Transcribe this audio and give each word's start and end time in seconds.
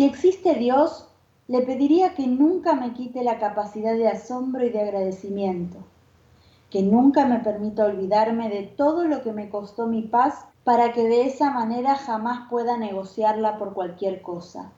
Si 0.00 0.06
existe 0.06 0.54
Dios, 0.54 1.06
le 1.46 1.60
pediría 1.60 2.14
que 2.14 2.26
nunca 2.26 2.72
me 2.72 2.94
quite 2.94 3.22
la 3.22 3.38
capacidad 3.38 3.94
de 3.94 4.08
asombro 4.08 4.64
y 4.64 4.70
de 4.70 4.80
agradecimiento, 4.80 5.76
que 6.70 6.82
nunca 6.82 7.26
me 7.26 7.40
permita 7.40 7.84
olvidarme 7.84 8.48
de 8.48 8.62
todo 8.62 9.04
lo 9.04 9.22
que 9.22 9.34
me 9.34 9.50
costó 9.50 9.88
mi 9.88 10.00
paz 10.00 10.46
para 10.64 10.94
que 10.94 11.02
de 11.02 11.26
esa 11.26 11.50
manera 11.50 11.96
jamás 11.96 12.48
pueda 12.48 12.78
negociarla 12.78 13.58
por 13.58 13.74
cualquier 13.74 14.22
cosa. 14.22 14.72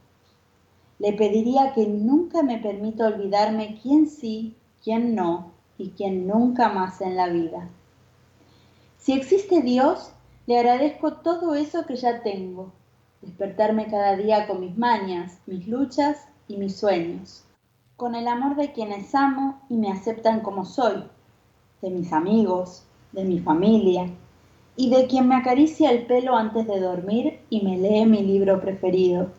Le 0.98 1.12
pediría 1.12 1.72
que 1.72 1.86
nunca 1.86 2.42
me 2.42 2.58
permita 2.58 3.06
olvidarme 3.06 3.78
quién 3.80 4.08
sí, 4.08 4.56
quién 4.82 5.14
no 5.14 5.52
y 5.78 5.90
quién 5.90 6.26
nunca 6.26 6.68
más 6.68 7.00
en 7.00 7.14
la 7.14 7.28
vida. 7.28 7.68
Si 8.98 9.12
existe 9.12 9.62
Dios, 9.62 10.10
le 10.48 10.58
agradezco 10.58 11.12
todo 11.12 11.54
eso 11.54 11.86
que 11.86 11.94
ya 11.94 12.24
tengo, 12.24 12.72
despertarme 13.22 13.86
cada 13.86 14.16
día 14.16 14.46
con 14.46 14.60
mis 14.60 14.76
mañas, 14.76 15.38
mis 15.46 15.66
luchas 15.66 16.26
y 16.48 16.56
mis 16.56 16.76
sueños, 16.76 17.44
con 17.96 18.14
el 18.14 18.28
amor 18.28 18.56
de 18.56 18.72
quienes 18.72 19.14
amo 19.14 19.62
y 19.70 19.76
me 19.76 19.90
aceptan 19.90 20.40
como 20.40 20.64
soy, 20.64 21.04
de 21.80 21.90
mis 21.90 22.12
amigos, 22.12 22.84
de 23.12 23.24
mi 23.24 23.38
familia 23.38 24.10
y 24.76 24.90
de 24.90 25.06
quien 25.06 25.28
me 25.28 25.36
acaricia 25.36 25.90
el 25.90 26.06
pelo 26.06 26.36
antes 26.36 26.66
de 26.66 26.80
dormir 26.80 27.40
y 27.48 27.62
me 27.62 27.78
lee 27.78 28.06
mi 28.06 28.22
libro 28.22 28.60
preferido. 28.60 29.30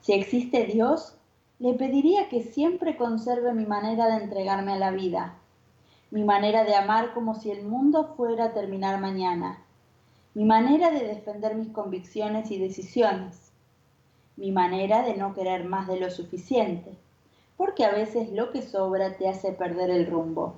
Si 0.00 0.12
existe 0.12 0.64
Dios, 0.64 1.16
le 1.58 1.74
pediría 1.74 2.28
que 2.28 2.42
siempre 2.42 2.96
conserve 2.96 3.52
mi 3.52 3.64
manera 3.64 4.06
de 4.08 4.24
entregarme 4.24 4.72
a 4.72 4.78
la 4.78 4.90
vida, 4.90 5.38
mi 6.10 6.24
manera 6.24 6.64
de 6.64 6.74
amar 6.74 7.14
como 7.14 7.34
si 7.34 7.50
el 7.50 7.64
mundo 7.64 8.14
fuera 8.16 8.46
a 8.46 8.52
terminar 8.52 9.00
mañana, 9.00 9.65
mi 10.36 10.44
manera 10.44 10.90
de 10.90 11.02
defender 11.02 11.54
mis 11.54 11.70
convicciones 11.70 12.50
y 12.50 12.58
decisiones, 12.58 13.52
mi 14.36 14.52
manera 14.52 15.00
de 15.00 15.16
no 15.16 15.32
querer 15.32 15.64
más 15.64 15.88
de 15.88 15.98
lo 15.98 16.10
suficiente, 16.10 16.94
porque 17.56 17.86
a 17.86 17.92
veces 17.92 18.30
lo 18.32 18.50
que 18.50 18.60
sobra 18.60 19.16
te 19.16 19.30
hace 19.30 19.52
perder 19.52 19.88
el 19.88 20.06
rumbo. 20.06 20.56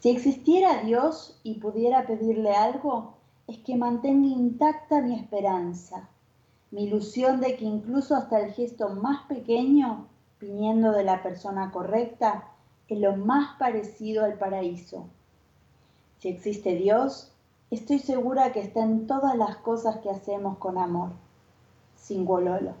Si 0.00 0.10
existiera 0.10 0.82
Dios 0.82 1.38
y 1.44 1.60
pudiera 1.60 2.04
pedirle 2.04 2.50
algo, 2.50 3.14
es 3.46 3.58
que 3.58 3.76
mantenga 3.76 4.26
intacta 4.26 5.00
mi 5.02 5.14
esperanza, 5.14 6.08
mi 6.72 6.86
ilusión 6.86 7.40
de 7.40 7.54
que 7.54 7.66
incluso 7.66 8.16
hasta 8.16 8.40
el 8.40 8.54
gesto 8.54 8.88
más 8.88 9.22
pequeño, 9.28 10.08
viniendo 10.40 10.90
de 10.90 11.04
la 11.04 11.22
persona 11.22 11.70
correcta, 11.70 12.48
es 12.88 12.98
lo 12.98 13.14
más 13.14 13.56
parecido 13.56 14.24
al 14.24 14.36
paraíso. 14.36 15.06
Si 16.18 16.26
existe 16.26 16.74
Dios, 16.74 17.33
estoy 17.74 17.98
segura 17.98 18.52
que 18.52 18.60
está 18.60 18.82
en 18.82 19.06
todas 19.06 19.36
las 19.36 19.56
cosas 19.56 19.98
que 19.98 20.10
hacemos 20.10 20.58
con 20.58 20.78
amor. 20.78 21.10
Singololo. 21.96 22.74